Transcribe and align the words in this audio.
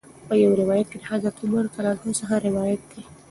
په 0.27 0.33
یو 0.43 0.51
روایت 0.61 0.87
کې 0.91 0.97
د 0.99 1.03
حضرت 1.11 1.37
عمر 1.43 1.63
رض 1.85 1.99
څخه 2.19 2.35
دا 2.39 2.43
روایت 2.47 2.83